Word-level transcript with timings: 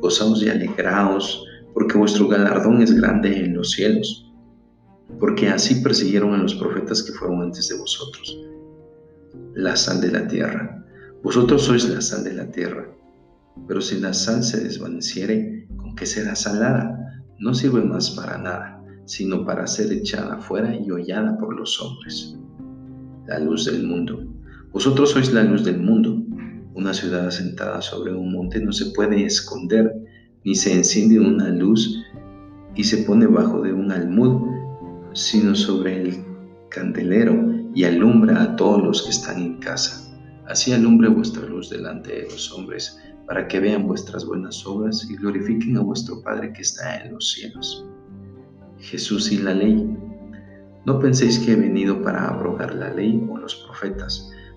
Gozaos 0.00 0.42
y 0.42 0.48
alegraos, 0.48 1.44
porque 1.74 1.98
vuestro 1.98 2.28
galardón 2.28 2.82
es 2.82 2.92
grande 2.92 3.44
en 3.44 3.54
los 3.54 3.72
cielos, 3.72 4.30
porque 5.18 5.48
así 5.48 5.82
persiguieron 5.82 6.34
a 6.34 6.38
los 6.38 6.54
profetas 6.54 7.02
que 7.02 7.12
fueron 7.12 7.42
antes 7.42 7.68
de 7.68 7.76
vosotros. 7.76 8.38
La 9.54 9.76
sal 9.76 10.00
de 10.00 10.10
la 10.10 10.26
tierra. 10.26 10.84
Vosotros 11.22 11.62
sois 11.62 11.88
la 11.88 12.00
sal 12.00 12.24
de 12.24 12.32
la 12.32 12.50
tierra, 12.50 12.88
pero 13.68 13.80
si 13.80 14.00
la 14.00 14.14
sal 14.14 14.42
se 14.42 14.62
desvaneciere, 14.62 15.66
¿con 15.76 15.94
qué 15.94 16.06
será 16.06 16.34
salada? 16.34 16.96
No 17.38 17.52
sirve 17.54 17.82
más 17.82 18.10
para 18.10 18.38
nada, 18.38 18.82
sino 19.04 19.44
para 19.44 19.66
ser 19.66 19.92
echada 19.92 20.38
fuera 20.38 20.74
y 20.74 20.90
hollada 20.90 21.36
por 21.38 21.54
los 21.58 21.80
hombres. 21.80 22.38
La 23.26 23.38
luz 23.38 23.66
del 23.66 23.86
mundo. 23.86 24.24
Vosotros 24.72 25.10
sois 25.10 25.32
la 25.32 25.42
luz 25.42 25.64
del 25.64 25.78
mundo. 25.78 26.22
Una 26.74 26.94
ciudad 26.94 27.26
asentada 27.26 27.82
sobre 27.82 28.12
un 28.12 28.32
monte 28.32 28.60
no 28.60 28.72
se 28.72 28.86
puede 28.92 29.24
esconder, 29.24 29.92
ni 30.44 30.54
se 30.54 30.72
enciende 30.72 31.18
una 31.18 31.48
luz 31.48 32.02
y 32.74 32.84
se 32.84 32.98
pone 32.98 33.26
bajo 33.26 33.60
de 33.60 33.72
un 33.72 33.90
almud, 33.90 34.42
sino 35.12 35.54
sobre 35.54 36.00
el 36.00 36.24
candelero 36.70 37.34
y 37.74 37.84
alumbra 37.84 38.42
a 38.42 38.56
todos 38.56 38.82
los 38.82 39.02
que 39.02 39.10
están 39.10 39.40
en 39.40 39.58
casa. 39.58 40.16
Así 40.46 40.72
alumbre 40.72 41.08
vuestra 41.08 41.44
luz 41.46 41.70
delante 41.70 42.12
de 42.12 42.22
los 42.24 42.52
hombres, 42.52 43.00
para 43.26 43.46
que 43.46 43.60
vean 43.60 43.86
vuestras 43.86 44.24
buenas 44.24 44.66
obras 44.66 45.06
y 45.08 45.16
glorifiquen 45.16 45.76
a 45.76 45.80
vuestro 45.82 46.22
Padre 46.22 46.52
que 46.52 46.62
está 46.62 46.96
en 47.00 47.12
los 47.12 47.32
cielos. 47.32 47.86
Jesús 48.78 49.30
y 49.30 49.38
la 49.38 49.54
ley. 49.54 49.96
No 50.86 50.98
penséis 50.98 51.38
que 51.38 51.52
he 51.52 51.56
venido 51.56 52.02
para 52.02 52.26
abrogar 52.28 52.74
la 52.74 52.92
ley 52.92 53.24
o 53.30 53.36
los 53.36 53.54
profetas. 53.56 54.30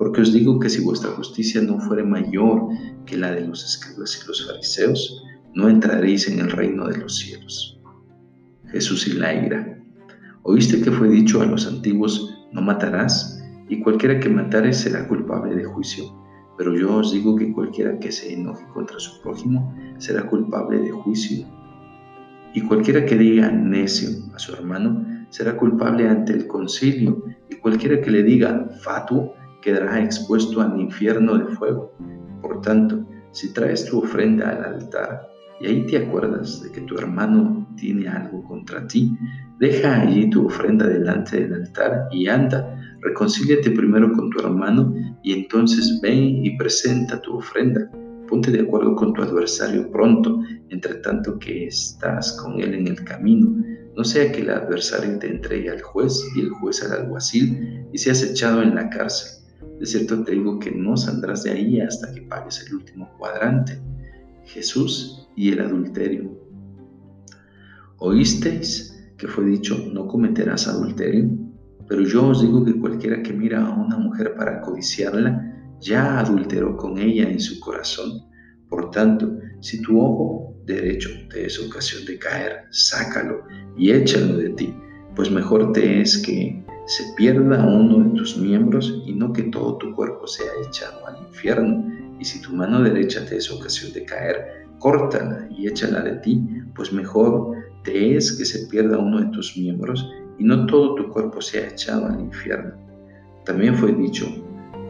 Porque 0.00 0.22
os 0.22 0.32
digo 0.32 0.58
que 0.58 0.70
si 0.70 0.82
vuestra 0.82 1.10
justicia 1.10 1.60
no 1.60 1.78
fuere 1.78 2.02
mayor 2.02 2.68
que 3.04 3.18
la 3.18 3.32
de 3.32 3.46
los 3.46 3.62
escribas 3.62 4.18
y 4.18 4.26
los 4.26 4.46
fariseos, 4.46 5.22
no 5.54 5.68
entraréis 5.68 6.26
en 6.26 6.38
el 6.40 6.50
reino 6.50 6.88
de 6.88 6.96
los 6.96 7.18
cielos. 7.18 7.78
Jesús 8.68 9.06
y 9.08 9.12
la 9.18 9.34
ira. 9.34 9.78
Oíste 10.42 10.80
que 10.80 10.90
fue 10.90 11.10
dicho 11.10 11.42
a 11.42 11.44
los 11.44 11.66
antiguos, 11.66 12.34
no 12.50 12.62
matarás, 12.62 13.44
y 13.68 13.80
cualquiera 13.80 14.18
que 14.18 14.30
matare 14.30 14.72
será 14.72 15.06
culpable 15.06 15.54
de 15.54 15.64
juicio. 15.64 16.04
Pero 16.56 16.74
yo 16.74 16.96
os 16.96 17.12
digo 17.12 17.36
que 17.36 17.52
cualquiera 17.52 17.98
que 17.98 18.10
se 18.10 18.32
enoje 18.32 18.64
contra 18.72 18.98
su 18.98 19.20
prójimo 19.20 19.76
será 19.98 20.26
culpable 20.26 20.78
de 20.78 20.92
juicio. 20.92 21.46
Y 22.54 22.62
cualquiera 22.62 23.04
que 23.04 23.18
diga 23.18 23.50
necio 23.50 24.08
a 24.34 24.38
su 24.38 24.54
hermano 24.54 25.26
será 25.28 25.58
culpable 25.58 26.08
ante 26.08 26.32
el 26.32 26.46
concilio, 26.46 27.22
y 27.50 27.56
cualquiera 27.56 28.00
que 28.00 28.10
le 28.10 28.22
diga 28.22 28.66
fatuo 28.82 29.34
quedará 29.60 30.02
expuesto 30.02 30.60
al 30.60 30.80
infierno 30.80 31.38
de 31.38 31.46
fuego. 31.56 31.92
Por 32.42 32.60
tanto, 32.60 33.06
si 33.32 33.52
traes 33.52 33.84
tu 33.86 33.98
ofrenda 33.98 34.50
al 34.50 34.74
altar 34.74 35.28
y 35.60 35.66
ahí 35.66 35.86
te 35.86 35.98
acuerdas 35.98 36.62
de 36.62 36.72
que 36.72 36.80
tu 36.82 36.96
hermano 36.96 37.68
tiene 37.76 38.08
algo 38.08 38.42
contra 38.44 38.86
ti, 38.86 39.16
deja 39.58 40.00
allí 40.00 40.28
tu 40.30 40.46
ofrenda 40.46 40.86
delante 40.86 41.40
del 41.40 41.54
altar 41.54 42.08
y 42.10 42.28
anda, 42.28 42.76
reconcíliate 43.02 43.70
primero 43.70 44.10
con 44.12 44.30
tu 44.30 44.40
hermano 44.40 44.94
y 45.22 45.32
entonces 45.32 46.00
ven 46.02 46.44
y 46.44 46.56
presenta 46.56 47.20
tu 47.20 47.36
ofrenda. 47.36 47.90
Ponte 48.28 48.50
de 48.50 48.60
acuerdo 48.60 48.94
con 48.94 49.12
tu 49.12 49.22
adversario 49.22 49.90
pronto, 49.90 50.40
entre 50.70 50.94
tanto 50.96 51.38
que 51.38 51.66
estás 51.66 52.40
con 52.40 52.60
él 52.60 52.74
en 52.74 52.86
el 52.86 53.04
camino. 53.04 53.52
No 53.96 54.04
sea 54.04 54.30
que 54.30 54.42
el 54.42 54.50
adversario 54.50 55.18
te 55.18 55.26
entregue 55.26 55.68
al 55.68 55.82
juez 55.82 56.24
y 56.36 56.40
el 56.40 56.50
juez 56.50 56.82
al 56.84 56.92
alguacil 56.92 57.84
y 57.92 57.98
seas 57.98 58.22
echado 58.22 58.62
en 58.62 58.76
la 58.76 58.88
cárcel 58.88 59.39
de 59.80 59.86
cierto 59.86 60.22
te 60.24 60.32
digo 60.32 60.58
que 60.58 60.70
no 60.70 60.94
saldrás 60.94 61.42
de 61.44 61.52
ahí 61.52 61.80
hasta 61.80 62.12
que 62.12 62.20
pagues 62.20 62.62
el 62.66 62.74
último 62.74 63.10
cuadrante. 63.16 63.80
Jesús 64.44 65.26
y 65.34 65.52
el 65.52 65.60
adulterio. 65.60 66.38
¿Oísteis 67.96 69.10
que 69.16 69.26
fue 69.26 69.46
dicho, 69.46 69.82
no 69.90 70.06
cometerás 70.06 70.68
adulterio? 70.68 71.30
Pero 71.88 72.02
yo 72.02 72.28
os 72.28 72.42
digo 72.42 72.62
que 72.62 72.78
cualquiera 72.78 73.22
que 73.22 73.32
mira 73.32 73.66
a 73.66 73.74
una 73.74 73.96
mujer 73.96 74.34
para 74.36 74.60
codiciarla, 74.60 75.50
ya 75.80 76.20
adulteró 76.20 76.76
con 76.76 76.98
ella 76.98 77.30
en 77.30 77.40
su 77.40 77.58
corazón. 77.58 78.28
Por 78.68 78.90
tanto, 78.90 79.38
si 79.60 79.80
tu 79.80 79.98
ojo 79.98 80.56
derecho 80.66 81.08
te 81.30 81.46
es 81.46 81.58
ocasión 81.58 82.04
de 82.04 82.18
caer, 82.18 82.64
sácalo 82.70 83.44
y 83.78 83.92
échalo 83.92 84.36
de 84.36 84.50
ti, 84.50 84.74
pues 85.16 85.30
mejor 85.30 85.72
te 85.72 86.02
es 86.02 86.18
que 86.18 86.62
se 86.90 87.04
pierda 87.14 87.64
uno 87.64 88.02
de 88.02 88.18
tus 88.18 88.36
miembros 88.36 89.00
y 89.06 89.12
no 89.12 89.32
que 89.32 89.44
todo 89.44 89.76
tu 89.76 89.94
cuerpo 89.94 90.26
sea 90.26 90.50
echado 90.66 91.06
al 91.06 91.24
infierno. 91.24 91.84
Y 92.18 92.24
si 92.24 92.42
tu 92.42 92.52
mano 92.52 92.82
derecha 92.82 93.24
te 93.24 93.36
es 93.36 93.48
ocasión 93.48 93.92
de 93.92 94.04
caer, 94.04 94.66
córtala 94.80 95.46
y 95.56 95.68
échala 95.68 96.02
de 96.02 96.16
ti, 96.16 96.44
pues 96.74 96.92
mejor 96.92 97.52
te 97.84 98.16
es 98.16 98.32
que 98.32 98.44
se 98.44 98.66
pierda 98.66 98.98
uno 98.98 99.20
de 99.20 99.26
tus 99.26 99.56
miembros 99.56 100.10
y 100.36 100.42
no 100.42 100.66
todo 100.66 100.96
tu 100.96 101.08
cuerpo 101.10 101.40
sea 101.40 101.68
echado 101.68 102.06
al 102.06 102.18
infierno. 102.18 102.72
También 103.44 103.76
fue 103.76 103.92
dicho, 103.92 104.26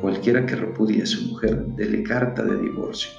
cualquiera 0.01 0.47
que 0.47 0.57
repudie 0.57 1.03
a 1.03 1.07
su 1.07 1.29
mujer, 1.29 1.67
dele 1.77 2.03
carta 2.03 2.43
de 2.43 2.63
divorcio. 2.63 3.11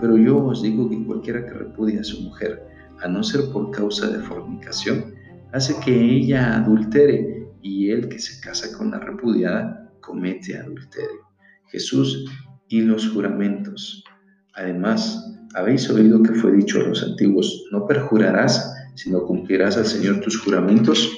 Pero 0.00 0.16
yo 0.16 0.46
os 0.46 0.62
digo 0.62 0.88
que 0.88 1.04
cualquiera 1.04 1.44
que 1.44 1.52
repudie 1.52 2.00
a 2.00 2.04
su 2.04 2.22
mujer, 2.22 2.66
a 3.02 3.06
no 3.06 3.22
ser 3.22 3.52
por 3.52 3.70
causa 3.70 4.08
de 4.08 4.20
fornicación, 4.20 5.12
hace 5.52 5.78
que 5.84 5.92
ella 5.94 6.56
adultere 6.56 7.39
y 7.62 7.90
el 7.90 8.08
que 8.08 8.18
se 8.18 8.40
casa 8.40 8.76
con 8.76 8.90
la 8.90 8.98
repudiada 8.98 9.90
comete 10.00 10.58
adulterio. 10.58 11.28
Jesús 11.68 12.24
y 12.68 12.82
los 12.82 13.08
juramentos. 13.08 14.04
Además, 14.54 15.24
habéis 15.54 15.88
oído 15.90 16.22
que 16.22 16.34
fue 16.34 16.52
dicho 16.52 16.80
a 16.80 16.88
los 16.88 17.02
antiguos, 17.02 17.66
no 17.72 17.86
perjurarás, 17.86 18.74
sino 18.94 19.24
cumplirás 19.24 19.76
al 19.76 19.86
Señor 19.86 20.20
tus 20.20 20.40
juramentos. 20.40 21.16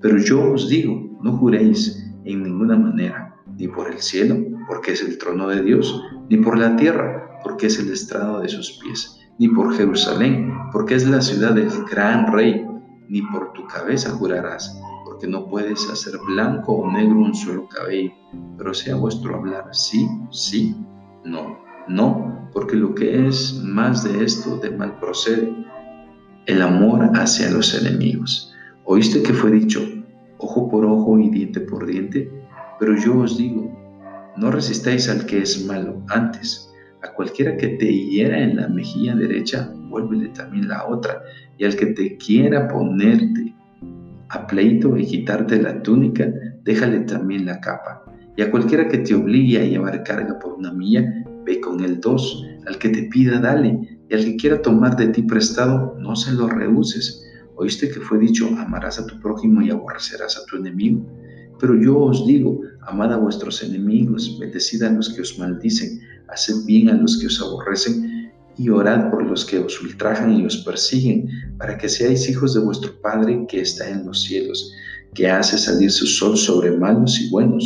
Pero 0.00 0.18
yo 0.18 0.52
os 0.52 0.68
digo, 0.68 1.18
no 1.22 1.36
juréis 1.36 2.04
en 2.24 2.42
ninguna 2.42 2.76
manera, 2.76 3.34
ni 3.56 3.68
por 3.68 3.90
el 3.90 3.98
cielo, 3.98 4.36
porque 4.66 4.92
es 4.92 5.02
el 5.02 5.18
trono 5.18 5.48
de 5.48 5.62
Dios, 5.62 6.02
ni 6.28 6.38
por 6.38 6.58
la 6.58 6.76
tierra, 6.76 7.40
porque 7.42 7.66
es 7.66 7.78
el 7.78 7.90
estrado 7.92 8.40
de 8.40 8.48
sus 8.48 8.78
pies, 8.82 9.18
ni 9.38 9.48
por 9.48 9.74
Jerusalén, 9.74 10.52
porque 10.72 10.94
es 10.94 11.06
la 11.06 11.20
ciudad 11.20 11.54
del 11.54 11.70
gran 11.90 12.32
rey, 12.32 12.64
ni 13.08 13.22
por 13.22 13.52
tu 13.52 13.66
cabeza 13.66 14.10
jurarás 14.10 14.81
porque 15.22 15.30
no 15.30 15.48
puedes 15.48 15.88
hacer 15.88 16.18
blanco 16.26 16.72
o 16.72 16.90
negro 16.90 17.20
un 17.20 17.32
solo 17.32 17.68
cabello, 17.68 18.10
pero 18.58 18.74
sea 18.74 18.96
vuestro 18.96 19.36
hablar 19.36 19.68
sí, 19.70 20.08
sí, 20.32 20.74
no, 21.24 21.60
no, 21.86 22.50
porque 22.52 22.74
lo 22.74 22.92
que 22.92 23.28
es 23.28 23.62
más 23.62 24.02
de 24.02 24.24
esto 24.24 24.56
de 24.56 24.70
mal 24.70 24.98
procede. 24.98 25.54
el 26.46 26.60
amor 26.60 27.08
hacia 27.14 27.52
los 27.52 27.72
enemigos. 27.80 28.52
¿Oíste 28.84 29.22
que 29.22 29.32
fue 29.32 29.52
dicho, 29.52 29.80
ojo 30.38 30.68
por 30.68 30.84
ojo 30.84 31.16
y 31.20 31.30
diente 31.30 31.60
por 31.60 31.86
diente? 31.86 32.28
Pero 32.80 32.96
yo 32.96 33.18
os 33.18 33.38
digo, 33.38 33.70
no 34.36 34.50
resistáis 34.50 35.08
al 35.08 35.24
que 35.24 35.42
es 35.42 35.64
malo, 35.66 36.02
antes, 36.08 36.68
a 37.00 37.12
cualquiera 37.12 37.56
que 37.56 37.68
te 37.68 37.86
hiera 37.92 38.42
en 38.42 38.56
la 38.56 38.66
mejilla 38.66 39.14
derecha, 39.14 39.72
vuélvele 39.88 40.30
también 40.30 40.66
la 40.66 40.84
otra, 40.88 41.22
y 41.58 41.64
al 41.64 41.76
que 41.76 41.86
te 41.86 42.16
quiera 42.16 42.66
ponerte 42.66 43.41
a 44.32 44.46
pleito 44.46 44.96
y 44.96 45.06
quitarte 45.06 45.60
la 45.60 45.82
túnica, 45.82 46.26
déjale 46.64 47.00
también 47.00 47.44
la 47.46 47.60
capa. 47.60 48.02
Y 48.36 48.42
a 48.42 48.50
cualquiera 48.50 48.88
que 48.88 48.98
te 48.98 49.14
obligue 49.14 49.60
a 49.60 49.64
llevar 49.64 50.02
carga 50.04 50.38
por 50.38 50.54
una 50.54 50.72
milla, 50.72 51.04
ve 51.44 51.60
con 51.60 51.84
el 51.84 52.00
dos. 52.00 52.44
Al 52.66 52.78
que 52.78 52.88
te 52.88 53.02
pida, 53.04 53.38
dale. 53.38 53.78
Y 54.08 54.14
al 54.14 54.24
que 54.24 54.36
quiera 54.36 54.62
tomar 54.62 54.96
de 54.96 55.08
ti 55.08 55.22
prestado, 55.22 55.96
no 55.98 56.16
se 56.16 56.32
lo 56.32 56.48
rehuses. 56.48 57.22
Oíste 57.56 57.90
que 57.90 58.00
fue 58.00 58.18
dicho, 58.18 58.48
amarás 58.58 58.98
a 58.98 59.06
tu 59.06 59.20
prójimo 59.20 59.60
y 59.60 59.70
aborrecerás 59.70 60.38
a 60.38 60.46
tu 60.46 60.56
enemigo. 60.56 61.06
Pero 61.60 61.80
yo 61.80 61.98
os 61.98 62.26
digo, 62.26 62.60
amad 62.86 63.12
a 63.12 63.18
vuestros 63.18 63.62
enemigos, 63.62 64.38
bendecid 64.40 64.82
a 64.82 64.90
los 64.90 65.10
que 65.14 65.20
os 65.20 65.38
maldicen, 65.38 66.00
haced 66.28 66.64
bien 66.64 66.88
a 66.88 66.94
los 66.94 67.18
que 67.20 67.26
os 67.26 67.40
aborrecen 67.40 68.11
y 68.58 68.68
orad 68.68 69.10
por 69.10 69.24
los 69.24 69.44
que 69.44 69.58
os 69.58 69.80
ultrajan 69.80 70.32
y 70.32 70.46
os 70.46 70.58
persiguen, 70.58 71.28
para 71.58 71.76
que 71.78 71.88
seáis 71.88 72.28
hijos 72.28 72.54
de 72.54 72.60
vuestro 72.60 73.00
Padre 73.00 73.46
que 73.48 73.60
está 73.60 73.88
en 73.88 74.06
los 74.06 74.22
cielos, 74.22 74.72
que 75.14 75.28
hace 75.28 75.58
salir 75.58 75.90
su 75.90 76.06
sol 76.06 76.36
sobre 76.36 76.76
malos 76.76 77.20
y 77.20 77.30
buenos, 77.30 77.64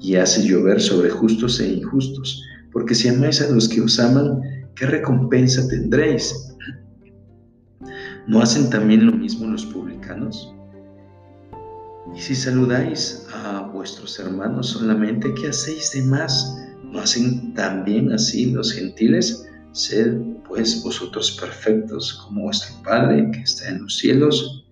y 0.00 0.16
hace 0.16 0.46
llover 0.46 0.80
sobre 0.80 1.10
justos 1.10 1.60
e 1.60 1.68
injustos. 1.68 2.42
Porque 2.72 2.94
si 2.94 3.08
amáis 3.08 3.40
a 3.40 3.50
los 3.50 3.68
que 3.68 3.80
os 3.80 3.98
aman, 3.98 4.40
¿qué 4.74 4.86
recompensa 4.86 5.66
tendréis? 5.68 6.54
¿No 8.26 8.40
hacen 8.40 8.68
también 8.70 9.06
lo 9.06 9.12
mismo 9.12 9.46
los 9.46 9.64
publicanos? 9.66 10.52
Y 12.14 12.20
si 12.20 12.34
saludáis 12.34 13.26
a 13.32 13.70
vuestros 13.72 14.18
hermanos 14.18 14.68
solamente, 14.68 15.32
¿qué 15.34 15.48
hacéis 15.48 15.92
de 15.92 16.02
más? 16.02 16.58
¿No 16.84 17.00
hacen 17.00 17.54
también 17.54 18.12
así 18.12 18.50
los 18.50 18.72
gentiles? 18.72 19.48
Sed 19.74 20.14
pues 20.46 20.82
vosotros 20.84 21.32
perfectos 21.32 22.14
como 22.14 22.44
vuestro 22.44 22.80
Padre 22.84 23.28
que 23.32 23.40
está 23.40 23.70
en 23.70 23.82
los 23.82 23.98
cielos 23.98 24.64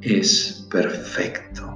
es 0.00 0.66
perfecto. 0.70 1.71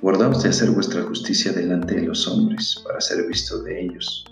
Guardaos 0.00 0.42
de 0.42 0.50
hacer 0.50 0.70
vuestra 0.70 1.02
justicia 1.02 1.52
delante 1.52 1.96
de 1.96 2.02
los 2.02 2.28
hombres, 2.28 2.80
para 2.84 3.00
ser 3.00 3.26
visto 3.26 3.62
de 3.62 3.84
ellos. 3.84 4.24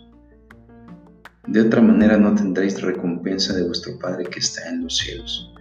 De 1.49 1.61
otra 1.61 1.81
manera 1.81 2.17
no 2.17 2.35
tendréis 2.35 2.81
recompensa 2.81 3.53
de 3.55 3.65
vuestro 3.65 3.99
Padre 3.99 4.27
que 4.27 4.41
está 4.41 4.69
en 4.69 4.85
los 4.85 4.97
cielos. 4.97 5.53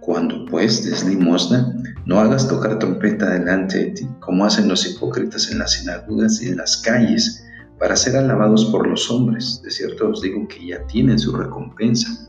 Cuando 0.00 0.44
pues 0.46 0.84
des 0.84 1.04
limosna, 1.04 1.76
no 2.06 2.18
hagas 2.18 2.48
tocar 2.48 2.78
trompeta 2.78 3.30
delante 3.30 3.78
de 3.78 3.90
ti, 3.90 4.08
como 4.20 4.44
hacen 4.44 4.68
los 4.68 4.84
hipócritas 4.84 5.50
en 5.50 5.60
las 5.60 5.72
sinagogas 5.72 6.42
y 6.42 6.48
en 6.48 6.56
las 6.56 6.76
calles, 6.78 7.44
para 7.78 7.96
ser 7.96 8.16
alabados 8.16 8.64
por 8.66 8.86
los 8.86 9.10
hombres. 9.10 9.60
De 9.62 9.70
cierto 9.70 10.10
os 10.10 10.22
digo 10.22 10.46
que 10.48 10.66
ya 10.66 10.84
tienen 10.86 11.18
su 11.18 11.36
recompensa. 11.36 12.28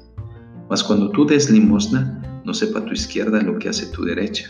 Mas 0.69 0.83
cuando 0.83 1.09
tú 1.09 1.25
des 1.25 1.49
limosna, 1.49 2.21
no 2.45 2.53
sepa 2.53 2.85
tu 2.85 2.93
izquierda 2.93 3.41
lo 3.41 3.57
que 3.57 3.69
hace 3.69 3.87
tu 3.87 4.03
derecha, 4.03 4.49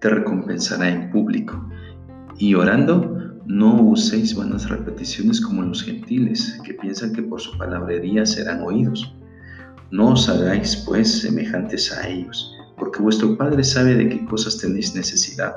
te 0.00 0.10
recompensará 0.10 0.88
en 0.88 1.10
público. 1.10 1.68
Y 2.38 2.54
orando, 2.54 3.34
no 3.46 3.82
uséis 3.82 4.36
vanas 4.36 4.68
repeticiones 4.68 5.40
como 5.40 5.62
los 5.62 5.82
gentiles, 5.82 6.58
que 6.64 6.74
piensan 6.74 7.12
que 7.12 7.22
por 7.22 7.40
su 7.40 7.56
palabrería 7.58 8.24
serán 8.26 8.62
oídos. 8.62 9.14
No 9.90 10.10
os 10.10 10.28
hagáis, 10.28 10.76
pues, 10.86 11.22
semejantes 11.22 11.92
a 11.92 12.06
ellos, 12.06 12.54
porque 12.76 13.02
vuestro 13.02 13.36
Padre 13.36 13.64
sabe 13.64 13.94
de 13.94 14.08
qué 14.08 14.24
cosas 14.26 14.58
tenéis 14.58 14.94
necesidad, 14.94 15.54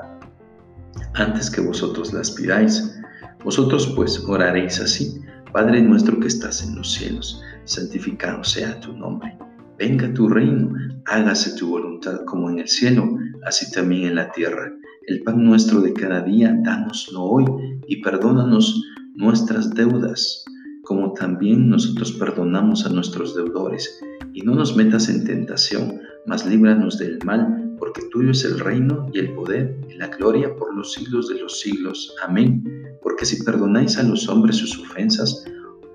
antes 1.14 1.50
que 1.50 1.60
vosotros 1.60 2.12
las 2.12 2.30
pidáis. 2.30 2.98
Vosotros, 3.44 3.92
pues, 3.94 4.18
oraréis 4.26 4.80
así. 4.80 5.20
Padre 5.52 5.82
nuestro 5.82 6.18
que 6.18 6.28
estás 6.28 6.66
en 6.66 6.76
los 6.76 6.92
cielos, 6.92 7.42
santificado 7.64 8.42
sea 8.42 8.80
tu 8.80 8.96
nombre. 8.96 9.36
Venga 9.78 10.12
tu 10.14 10.28
reino, 10.28 10.72
hágase 11.06 11.56
tu 11.58 11.68
voluntad 11.68 12.24
como 12.24 12.48
en 12.48 12.60
el 12.60 12.68
cielo, 12.68 13.18
así 13.44 13.70
también 13.70 14.08
en 14.08 14.14
la 14.16 14.30
tierra. 14.32 14.72
El 15.06 15.22
pan 15.22 15.44
nuestro 15.44 15.80
de 15.80 15.92
cada 15.92 16.22
día, 16.22 16.56
dánoslo 16.62 17.22
hoy 17.22 17.44
y 17.86 18.02
perdónanos 18.02 18.82
nuestras 19.14 19.70
deudas, 19.70 20.44
como 20.82 21.12
también 21.12 21.68
nosotros 21.68 22.12
perdonamos 22.12 22.86
a 22.86 22.90
nuestros 22.90 23.34
deudores. 23.34 23.98
Y 24.32 24.42
no 24.42 24.54
nos 24.54 24.76
metas 24.76 25.08
en 25.08 25.24
tentación, 25.24 26.00
mas 26.26 26.46
líbranos 26.46 26.98
del 26.98 27.18
mal, 27.24 27.74
porque 27.78 28.02
tuyo 28.10 28.30
es 28.30 28.44
el 28.44 28.60
reino 28.60 29.06
y 29.12 29.18
el 29.18 29.34
poder 29.34 29.78
y 29.90 29.94
la 29.94 30.08
gloria 30.08 30.54
por 30.54 30.74
los 30.74 30.92
siglos 30.92 31.28
de 31.28 31.40
los 31.40 31.60
siglos. 31.60 32.14
Amén 32.24 32.82
porque 33.02 33.26
si 33.26 33.42
perdonáis 33.42 33.98
a 33.98 34.02
los 34.04 34.28
hombres 34.28 34.56
sus 34.56 34.78
ofensas, 34.78 35.44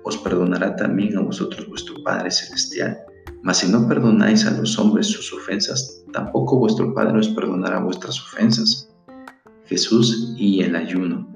os 0.04 0.16
perdonará 0.18 0.76
también 0.76 1.16
a 1.16 1.22
vosotros 1.22 1.66
vuestro 1.68 2.02
Padre 2.02 2.30
Celestial. 2.30 2.98
Mas 3.42 3.58
si 3.58 3.70
no 3.70 3.86
perdonáis 3.86 4.46
a 4.46 4.50
los 4.50 4.78
hombres 4.78 5.06
sus 5.06 5.32
ofensas, 5.32 6.04
tampoco 6.12 6.58
vuestro 6.58 6.92
Padre 6.94 7.18
os 7.18 7.28
perdonará 7.28 7.80
vuestras 7.80 8.20
ofensas. 8.20 8.88
Jesús 9.66 10.34
y 10.36 10.62
el 10.62 10.74
ayuno. 10.74 11.28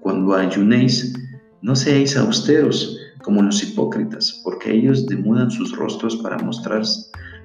Cuando 0.00 0.34
ayunéis, 0.34 1.14
no 1.62 1.74
seáis 1.74 2.16
austeros 2.16 2.98
como 3.22 3.42
los 3.42 3.62
hipócritas, 3.62 4.40
porque 4.44 4.72
ellos 4.72 5.06
demudan 5.06 5.50
sus 5.50 5.76
rostros 5.76 6.16
para 6.16 6.38
mostrar 6.38 6.82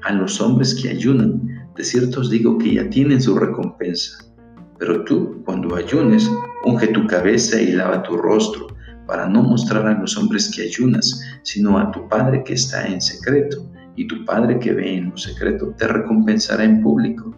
a 0.03 0.13
los 0.13 0.39
hombres 0.39 0.75
que 0.75 0.89
ayunan. 0.89 1.41
De 1.75 1.83
cierto 1.83 2.21
os 2.21 2.29
digo 2.29 2.57
que 2.57 2.75
ya 2.75 2.89
tienen 2.89 3.21
su 3.21 3.35
recompensa. 3.37 4.23
Pero 4.77 5.03
tú, 5.03 5.41
cuando 5.45 5.75
ayunes, 5.75 6.29
unge 6.63 6.87
tu 6.87 7.07
cabeza 7.07 7.61
y 7.61 7.71
lava 7.71 8.03
tu 8.03 8.17
rostro, 8.17 8.67
para 9.07 9.27
no 9.27 9.43
mostrar 9.43 9.85
a 9.87 9.99
los 9.99 10.17
hombres 10.17 10.51
que 10.53 10.63
ayunas, 10.63 11.21
sino 11.43 11.77
a 11.77 11.91
tu 11.91 12.07
Padre 12.09 12.43
que 12.43 12.53
está 12.53 12.87
en 12.87 13.01
secreto, 13.01 13.65
y 13.95 14.07
tu 14.07 14.25
Padre 14.25 14.59
que 14.59 14.73
ve 14.73 14.97
en 14.97 15.09
lo 15.09 15.17
secreto 15.17 15.73
te 15.77 15.87
recompensará 15.87 16.63
en 16.63 16.81
público. 16.81 17.35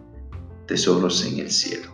Tesoros 0.66 1.26
en 1.26 1.38
el 1.40 1.50
cielo. 1.50 1.90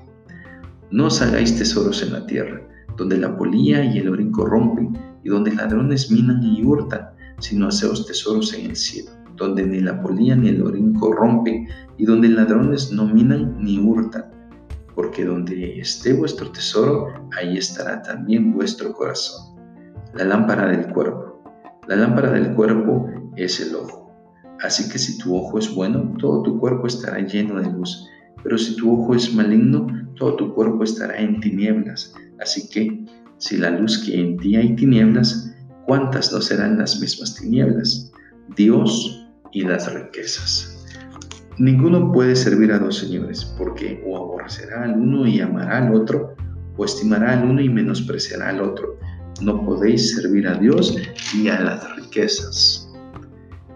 No 0.91 1.07
os 1.07 1.23
hagáis 1.23 1.57
tesoros 1.57 2.03
en 2.03 2.13
la 2.13 2.27
tierra, 2.27 2.61
donde 2.97 3.19
la 3.19 3.37
polilla 3.37 3.85
y 3.85 3.99
el 3.99 4.09
orín 4.09 4.31
corrompen, 4.33 4.99
y 5.23 5.29
donde 5.29 5.55
ladrones 5.55 6.11
minan 6.11 6.43
y 6.43 6.65
hurtan, 6.65 7.09
sino 7.39 7.69
haceos 7.69 8.07
tesoros 8.07 8.53
en 8.55 8.67
el 8.67 8.77
cielo, 8.77 9.11
donde 9.37 9.65
ni 9.65 9.81
la 9.81 10.01
polilla 10.03 10.37
ni 10.37 10.49
el 10.49 10.63
orín 10.63 10.95
corrompen, 10.95 11.69
y 11.97 12.05
donde 12.05 12.29
ladrones 12.29 12.93
no 12.93 13.07
minan 13.07 13.57
ni 13.61 13.79
hurtan 13.79 14.35
porque 14.95 15.25
donde 15.25 15.81
esté 15.81 16.13
vuestro 16.13 16.51
tesoro, 16.53 17.09
ahí 17.37 17.59
estará 17.59 18.03
también 18.03 18.53
vuestro 18.53 18.93
corazón. 18.93 19.57
La 20.15 20.25
lámpara 20.25 20.69
del 20.69 20.93
cuerpo. 20.93 21.43
La 21.89 21.97
lámpara 21.97 22.31
del 22.31 22.55
cuerpo 22.55 23.11
es 23.37 23.61
el 23.61 23.75
ojo. 23.75 24.04
Así 24.65 24.89
que 24.89 24.99
si 24.99 25.19
tu 25.19 25.37
ojo 25.37 25.59
es 25.59 25.73
bueno, 25.75 26.15
todo 26.19 26.43
tu 26.43 26.59
cuerpo 26.59 26.87
estará 26.87 27.21
lleno 27.21 27.61
de 27.61 27.71
luz. 27.71 28.09
Pero 28.43 28.57
si 28.57 28.75
tu 28.77 28.99
ojo 28.99 29.15
es 29.15 29.35
maligno, 29.35 29.87
todo 30.17 30.37
tu 30.37 30.55
cuerpo 30.55 30.85
estará 30.85 31.19
en 31.19 31.39
tinieblas. 31.41 32.15
Así 32.41 32.69
que, 32.71 33.05
si 33.37 33.59
la 33.59 33.71
luz 33.71 34.03
que 34.05 34.19
en 34.19 34.39
ti 34.39 34.57
hay 34.57 34.75
tinieblas, 34.75 35.55
¿cuántas 35.87 36.33
no 36.33 36.41
serán 36.41 36.79
las 36.79 36.99
mismas 36.99 37.35
tinieblas? 37.35 38.11
Dios 38.57 39.29
y 39.53 39.65
las 39.65 39.93
riquezas. 39.93 40.87
Ninguno 41.59 42.11
puede 42.11 42.35
servir 42.35 42.73
a 42.73 42.79
dos 42.79 42.97
señores, 42.97 43.45
porque 43.59 44.03
o 44.07 44.17
aborrecerá 44.17 44.85
al 44.85 44.99
uno 44.99 45.27
y 45.27 45.41
amará 45.41 45.87
al 45.87 45.95
otro, 45.95 46.35
o 46.79 46.87
estimará 46.87 47.39
al 47.39 47.51
uno 47.51 47.61
y 47.61 47.69
menospreciará 47.69 48.49
al 48.49 48.63
otro. 48.63 48.99
No 49.43 49.63
podéis 49.63 50.15
servir 50.15 50.49
a 50.49 50.55
Dios 50.55 50.97
y 51.35 51.49
a 51.49 51.61
las 51.61 51.97
riquezas, 51.97 52.84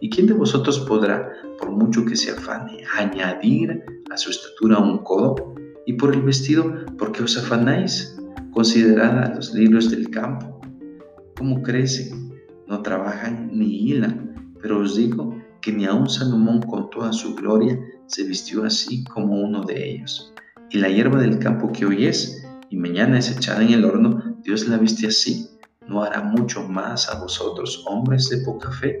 ¿Y 0.00 0.10
quién 0.10 0.26
de 0.26 0.34
vosotros 0.34 0.80
podrá, 0.80 1.32
por 1.58 1.70
mucho 1.70 2.04
que 2.04 2.16
se 2.16 2.30
afane, 2.30 2.84
añadir 2.96 3.82
a 4.10 4.16
su 4.16 4.30
estatura 4.30 4.78
un 4.78 4.98
codo? 4.98 5.54
Y 5.86 5.94
por 5.94 6.14
el 6.14 6.22
vestido, 6.22 6.84
¿por 6.98 7.12
qué 7.12 7.22
os 7.22 7.36
afanáis? 7.36 8.16
Considerad 8.52 9.24
a 9.24 9.34
los 9.34 9.54
libros 9.54 9.90
del 9.90 10.10
campo, 10.10 10.60
cómo 11.36 11.62
crecen, 11.62 12.32
no 12.66 12.82
trabajan 12.82 13.50
ni 13.52 13.88
hilan, 13.88 14.54
pero 14.60 14.80
os 14.80 14.96
digo 14.96 15.34
que 15.60 15.72
ni 15.72 15.86
aun 15.86 16.08
Salomón 16.08 16.60
con 16.62 16.90
toda 16.90 17.12
su 17.12 17.34
gloria 17.34 17.78
se 18.06 18.24
vistió 18.24 18.64
así 18.64 19.04
como 19.04 19.40
uno 19.40 19.62
de 19.62 19.90
ellos. 19.90 20.32
Y 20.70 20.78
la 20.78 20.88
hierba 20.88 21.20
del 21.20 21.38
campo 21.38 21.72
que 21.72 21.86
hoy 21.86 22.06
es 22.06 22.44
y 22.70 22.76
mañana 22.76 23.18
es 23.18 23.30
echada 23.30 23.62
en 23.62 23.70
el 23.70 23.84
horno, 23.84 24.36
Dios 24.42 24.68
la 24.68 24.76
viste 24.76 25.06
así. 25.06 25.48
¿No 25.86 26.02
hará 26.02 26.22
mucho 26.22 26.68
más 26.68 27.08
a 27.08 27.18
vosotros, 27.18 27.84
hombres 27.88 28.28
de 28.28 28.38
poca 28.44 28.70
fe? 28.70 29.00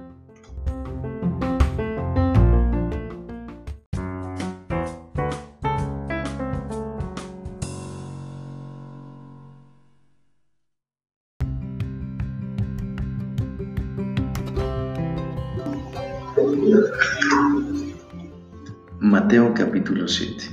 Mateo 18.99 19.53
capítulo 19.53 20.07
7. 20.07 20.43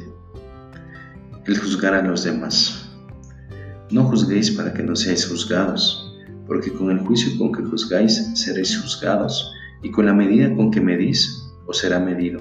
El 1.46 1.58
juzgar 1.58 1.94
a 1.94 2.02
los 2.02 2.24
demás. 2.24 2.90
No 3.90 4.04
juzguéis 4.04 4.50
para 4.50 4.72
que 4.72 4.82
no 4.82 4.96
seáis 4.96 5.28
juzgados, 5.28 6.16
porque 6.46 6.72
con 6.72 6.90
el 6.90 7.00
juicio 7.00 7.38
con 7.38 7.52
que 7.52 7.62
juzgáis 7.62 8.30
seréis 8.34 8.80
juzgados, 8.80 9.52
y 9.82 9.90
con 9.90 10.06
la 10.06 10.14
medida 10.14 10.54
con 10.54 10.70
que 10.70 10.80
medís 10.80 11.52
os 11.66 11.78
será 11.78 12.00
medido. 12.00 12.40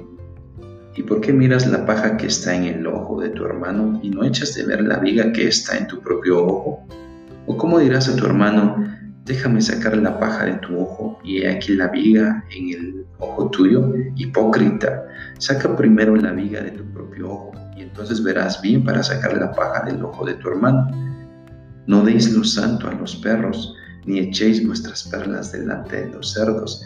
¿Y 0.96 1.04
por 1.04 1.22
qué 1.22 1.32
miras 1.32 1.68
la 1.68 1.86
paja 1.86 2.18
que 2.18 2.28
está 2.28 2.56
en 2.56 2.64
el 2.64 2.88
ojo 2.88 3.22
de 3.22 3.30
tu 3.30 3.46
hermano 3.46 4.00
y 4.02 4.10
no 4.10 4.24
echas 4.24 4.56
de 4.56 4.66
ver 4.66 4.82
la 4.82 4.98
viga 4.98 5.32
que 5.32 5.48
está 5.48 5.78
en 5.78 5.88
tu 5.88 6.00
propio 6.02 6.44
ojo? 6.44 6.88
¿O 7.46 7.56
cómo 7.58 7.80
dirás 7.80 8.10
a 8.10 8.16
tu 8.16 8.26
hermano, 8.26 8.97
déjame 9.28 9.62
sacar 9.62 9.98
la 9.98 10.20
paja 10.20 10.46
de 10.46 10.54
tu 10.60 10.80
ojo 10.80 11.20
y 11.24 11.40
he 11.40 11.52
aquí 11.52 11.74
la 11.76 11.90
viga 11.90 12.44
en 12.50 12.70
el 12.70 13.06
ojo 13.20 13.50
tuyo, 13.50 13.94
hipócrita, 14.16 15.06
saca 15.38 15.76
primero 15.76 16.16
la 16.16 16.32
viga 16.32 16.62
de 16.62 16.72
tu 16.72 16.84
propio 16.94 17.32
ojo 17.32 17.52
y 17.76 17.82
entonces 17.82 18.24
verás 18.24 18.62
bien 18.62 18.84
para 18.84 19.04
sacar 19.04 19.38
la 19.38 19.52
paja 19.52 19.86
del 19.86 20.04
ojo 20.04 20.26
de 20.26 20.36
tu 20.36 20.50
hermano. 20.50 20.90
No 21.88 22.04
deis 22.04 22.34
lo 22.34 22.44
santo 22.44 22.88
a 22.88 22.94
los 22.94 23.18
perros, 23.18 23.76
ni 24.06 24.20
echéis 24.20 24.66
vuestras 24.66 25.04
perlas 25.04 25.52
delante 25.52 26.06
de 26.06 26.12
los 26.12 26.34
cerdos, 26.34 26.86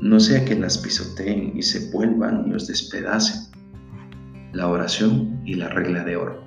no 0.00 0.20
sea 0.20 0.44
que 0.44 0.54
las 0.54 0.76
pisoteen 0.76 1.56
y 1.56 1.62
se 1.62 1.90
vuelvan 1.90 2.46
y 2.46 2.54
os 2.54 2.66
despedacen. 2.66 3.40
La 4.52 4.68
oración 4.68 5.40
y 5.44 5.54
la 5.54 5.68
regla 5.70 6.04
de 6.04 6.16
oro. 6.16 6.44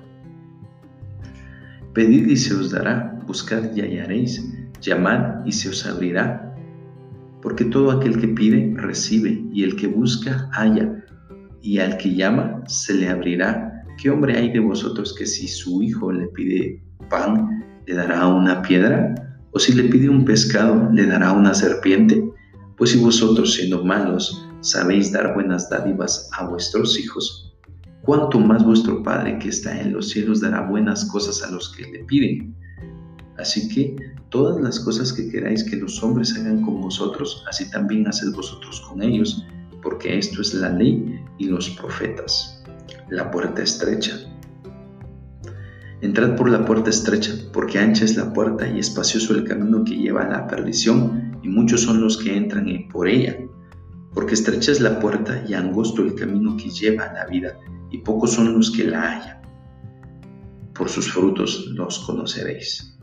Pedid 1.92 2.28
y 2.28 2.36
se 2.36 2.54
os 2.54 2.70
dará, 2.70 3.18
buscad 3.26 3.74
y 3.74 3.80
hallaréis, 3.80 4.42
llamad 4.80 5.44
y 5.44 5.52
se 5.52 5.68
os 5.68 5.86
abrirá 5.86 6.48
porque 7.42 7.64
todo 7.64 7.90
aquel 7.90 8.20
que 8.20 8.28
pide, 8.28 8.74
recibe, 8.76 9.44
y 9.52 9.62
el 9.62 9.76
que 9.76 9.86
busca, 9.86 10.48
halla, 10.52 11.04
y 11.62 11.78
al 11.78 11.96
que 11.96 12.14
llama, 12.14 12.62
se 12.66 12.94
le 12.94 13.08
abrirá. 13.08 13.84
¿Qué 14.00 14.10
hombre 14.10 14.36
hay 14.36 14.52
de 14.52 14.60
vosotros 14.60 15.14
que 15.16 15.26
si 15.26 15.48
su 15.48 15.82
hijo 15.82 16.12
le 16.12 16.26
pide 16.28 16.82
pan, 17.08 17.64
le 17.86 17.94
dará 17.94 18.26
una 18.26 18.62
piedra? 18.62 19.14
¿O 19.52 19.58
si 19.58 19.72
le 19.72 19.84
pide 19.84 20.08
un 20.08 20.24
pescado, 20.24 20.88
le 20.92 21.06
dará 21.06 21.32
una 21.32 21.54
serpiente? 21.54 22.22
Pues 22.76 22.90
si 22.90 22.98
vosotros, 22.98 23.54
siendo 23.54 23.84
malos, 23.84 24.48
sabéis 24.60 25.12
dar 25.12 25.34
buenas 25.34 25.68
dádivas 25.70 26.30
a 26.38 26.48
vuestros 26.48 26.98
hijos, 26.98 27.56
cuánto 28.02 28.38
más 28.38 28.64
vuestro 28.64 29.02
Padre 29.02 29.38
que 29.38 29.48
está 29.48 29.80
en 29.80 29.92
los 29.92 30.10
cielos 30.10 30.40
dará 30.40 30.62
buenas 30.62 31.04
cosas 31.06 31.42
a 31.42 31.50
los 31.50 31.74
que 31.74 31.90
le 31.90 32.04
piden. 32.04 32.54
Así 33.38 33.68
que 33.68 33.96
todas 34.30 34.60
las 34.60 34.80
cosas 34.80 35.12
que 35.12 35.30
queráis 35.30 35.62
que 35.62 35.76
los 35.76 36.02
hombres 36.02 36.36
hagan 36.36 36.62
con 36.62 36.80
vosotros, 36.80 37.44
así 37.48 37.70
también 37.70 38.06
haced 38.08 38.32
vosotros 38.34 38.80
con 38.88 39.00
ellos, 39.00 39.46
porque 39.82 40.18
esto 40.18 40.42
es 40.42 40.54
la 40.54 40.70
ley 40.70 41.20
y 41.38 41.46
los 41.46 41.70
profetas. 41.70 42.64
La 43.10 43.30
puerta 43.30 43.62
estrecha. 43.62 44.18
Entrad 46.00 46.36
por 46.36 46.50
la 46.50 46.64
puerta 46.64 46.90
estrecha, 46.90 47.32
porque 47.52 47.78
ancha 47.78 48.04
es 48.04 48.16
la 48.16 48.32
puerta 48.32 48.68
y 48.68 48.80
espacioso 48.80 49.34
el 49.34 49.44
camino 49.44 49.84
que 49.84 49.96
lleva 49.96 50.22
a 50.22 50.28
la 50.28 50.46
perdición, 50.48 51.38
y 51.42 51.48
muchos 51.48 51.82
son 51.82 52.00
los 52.00 52.16
que 52.16 52.36
entran 52.36 52.66
por 52.92 53.08
ella. 53.08 53.36
Porque 54.14 54.34
estrecha 54.34 54.72
es 54.72 54.80
la 54.80 54.98
puerta 54.98 55.44
y 55.48 55.54
angosto 55.54 56.02
el 56.02 56.16
camino 56.16 56.56
que 56.56 56.70
lleva 56.70 57.04
a 57.04 57.12
la 57.12 57.26
vida, 57.26 57.56
y 57.92 57.98
pocos 57.98 58.32
son 58.32 58.54
los 58.54 58.72
que 58.72 58.84
la 58.84 59.00
hallan. 59.00 59.42
Por 60.74 60.88
sus 60.88 61.12
frutos 61.12 61.66
los 61.74 62.00
conoceréis. 62.00 62.97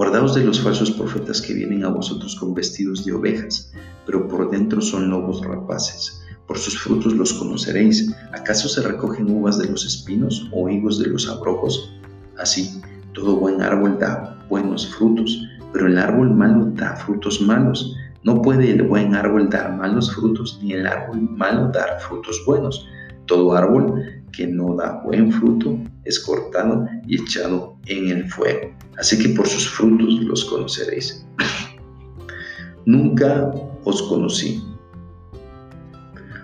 Guardaos 0.00 0.34
de 0.34 0.42
los 0.42 0.58
falsos 0.58 0.90
profetas 0.90 1.42
que 1.42 1.52
vienen 1.52 1.84
a 1.84 1.90
vosotros 1.90 2.34
con 2.36 2.54
vestidos 2.54 3.04
de 3.04 3.12
ovejas, 3.12 3.70
pero 4.06 4.26
por 4.28 4.50
dentro 4.50 4.80
son 4.80 5.10
lobos 5.10 5.44
rapaces. 5.44 6.22
Por 6.46 6.56
sus 6.56 6.78
frutos 6.78 7.12
los 7.12 7.34
conoceréis. 7.34 8.10
¿Acaso 8.32 8.66
se 8.66 8.80
recogen 8.80 9.30
uvas 9.30 9.58
de 9.58 9.68
los 9.68 9.84
espinos 9.84 10.48
o 10.52 10.70
higos 10.70 10.98
de 11.00 11.08
los 11.08 11.28
abrojos? 11.28 11.92
Así, 12.38 12.80
todo 13.12 13.36
buen 13.36 13.60
árbol 13.60 13.98
da 13.98 14.42
buenos 14.48 14.88
frutos, 14.88 15.38
pero 15.74 15.86
el 15.86 15.98
árbol 15.98 16.34
malo 16.34 16.72
da 16.76 16.96
frutos 16.96 17.38
malos. 17.42 17.94
No 18.24 18.40
puede 18.40 18.70
el 18.70 18.84
buen 18.84 19.14
árbol 19.14 19.50
dar 19.50 19.76
malos 19.76 20.14
frutos, 20.14 20.58
ni 20.62 20.72
el 20.72 20.86
árbol 20.86 21.20
malo 21.20 21.70
dar 21.74 22.00
frutos 22.00 22.42
buenos. 22.46 22.88
Todo 23.26 23.52
árbol 23.52 24.02
que 24.32 24.46
no 24.46 24.74
da 24.76 25.02
buen 25.04 25.32
fruto 25.32 25.78
es 26.04 26.18
cortado 26.20 26.86
y 27.06 27.20
echado 27.20 27.76
en 27.86 28.08
el 28.08 28.28
fuego. 28.28 28.74
Así 28.98 29.18
que 29.18 29.30
por 29.30 29.46
sus 29.46 29.68
frutos 29.68 30.20
los 30.22 30.44
conoceréis. 30.44 31.26
Nunca 32.86 33.52
os 33.84 34.02
conocí. 34.02 34.62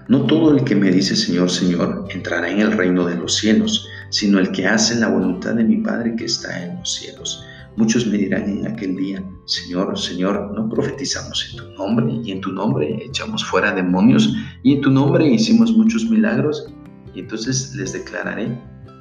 No 0.09 0.25
todo 0.27 0.57
el 0.57 0.63
que 0.65 0.77
me 0.77 0.91
dice 0.91 1.17
Señor, 1.17 1.51
Señor 1.51 2.07
entrará 2.11 2.49
en 2.49 2.61
el 2.61 2.73
reino 2.73 3.07
de 3.07 3.17
los 3.17 3.37
cielos, 3.37 3.89
sino 4.11 4.39
el 4.39 4.53
que 4.53 4.67
hace 4.67 4.95
la 4.97 5.09
voluntad 5.09 5.55
de 5.55 5.65
mi 5.65 5.79
Padre 5.79 6.15
que 6.17 6.27
está 6.27 6.65
en 6.65 6.79
los 6.79 6.95
cielos. 6.95 7.45
Muchos 7.77 8.07
me 8.07 8.17
dirán 8.17 8.49
en 8.49 8.67
aquel 8.67 8.97
día, 8.97 9.23
Señor, 9.45 9.99
Señor, 9.99 10.53
no 10.55 10.69
profetizamos 10.69 11.51
en 11.51 11.59
tu 11.59 11.71
nombre, 11.73 12.21
y 12.25 12.33
en 12.33 12.41
tu 12.41 12.51
nombre 12.53 13.05
echamos 13.05 13.45
fuera 13.45 13.75
demonios, 13.75 14.33
y 14.63 14.75
en 14.75 14.81
tu 14.81 14.91
nombre 14.91 15.29
hicimos 15.29 15.77
muchos 15.77 16.09
milagros. 16.09 16.73
Y 17.17 17.21
entonces 17.21 17.75
les 17.75 17.95
declararé, 17.95 18.61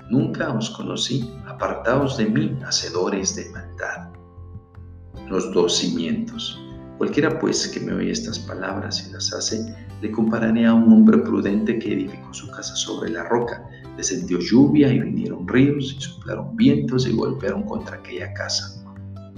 nunca 0.10 0.50
os 0.54 0.70
conocí, 0.70 1.30
apartaos 1.48 2.18
de 2.18 2.26
mí, 2.26 2.58
hacedores 2.66 3.36
de 3.36 3.50
maldad. 3.50 4.10
Los 5.30 5.52
dos 5.52 5.80
cimientos. 5.80 6.58
Cualquiera 6.98 7.38
pues 7.40 7.68
que 7.68 7.82
me 7.82 7.92
oye 7.92 8.12
estas 8.12 8.40
palabras 8.40 9.06
y 9.06 9.12
las 9.12 9.34
hace, 9.34 9.76
le 10.02 10.12
compararé 10.12 10.66
a 10.66 10.74
un 10.74 10.94
hombre 10.94 11.18
prudente 11.18 11.78
que 11.78 11.92
edificó 11.92 12.34
su 12.34 12.50
casa 12.52 12.74
sobre 12.78 13.12
la 13.12 13.24
roca. 13.24 13.62
descendió 13.98 14.40
lluvia 14.40 14.94
y 14.94 15.00
vinieron 15.00 15.46
ríos 15.46 15.96
y 15.98 16.02
soplaron 16.02 16.56
vientos 16.56 17.06
y 17.08 17.12
golpearon 17.12 17.64
contra 17.64 17.98
aquella 17.98 18.34
casa. 18.34 18.82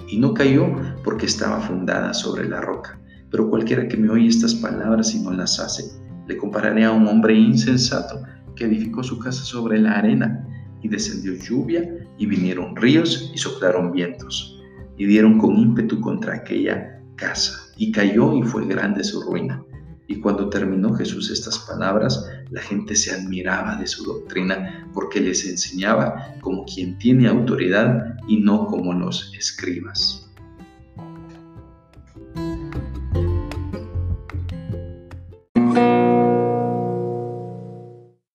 Y 0.07 0.19
no 0.19 0.35
cayó 0.35 0.67
porque 1.03 1.25
estaba 1.25 1.59
fundada 1.61 2.13
sobre 2.13 2.47
la 2.47 2.61
roca. 2.61 2.99
Pero 3.31 3.49
cualquiera 3.49 3.87
que 3.87 3.97
me 3.97 4.11
oye 4.11 4.27
estas 4.27 4.53
palabras 4.53 5.15
y 5.15 5.19
no 5.19 5.31
las 5.33 5.59
hace, 5.59 5.99
le 6.27 6.37
compararé 6.37 6.85
a 6.85 6.91
un 6.91 7.07
hombre 7.07 7.33
insensato 7.33 8.21
que 8.57 8.65
edificó 8.65 9.03
su 9.03 9.19
casa 9.19 9.43
sobre 9.43 9.79
la 9.79 9.93
arena 9.93 10.45
y 10.81 10.89
descendió 10.89 11.33
lluvia 11.33 11.83
y 12.17 12.25
vinieron 12.25 12.75
ríos 12.75 13.31
y 13.33 13.37
soplaron 13.37 13.91
vientos 13.91 14.61
y 14.97 15.05
dieron 15.05 15.37
con 15.37 15.55
ímpetu 15.55 16.01
contra 16.01 16.35
aquella 16.35 17.01
casa 17.15 17.53
y 17.77 17.91
cayó 17.91 18.35
y 18.35 18.43
fue 18.43 18.65
grande 18.67 19.03
su 19.03 19.21
ruina. 19.21 19.63
Y 20.07 20.19
cuando 20.21 20.49
terminó 20.49 20.93
Jesús 20.93 21.29
estas 21.29 21.59
palabras, 21.59 22.29
la 22.49 22.61
gente 22.61 22.95
se 22.95 23.11
admiraba 23.11 23.75
de 23.75 23.87
su 23.87 24.05
doctrina 24.05 24.89
porque 24.93 25.19
les 25.19 25.45
enseñaba 25.45 26.35
como 26.41 26.65
quien 26.65 26.97
tiene 26.97 27.27
autoridad 27.27 28.15
y 28.27 28.37
no 28.37 28.67
como 28.67 28.93
los 28.93 29.33
escribas. 29.37 30.26